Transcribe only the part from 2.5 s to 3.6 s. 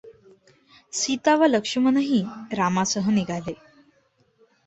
रामासह निघाले.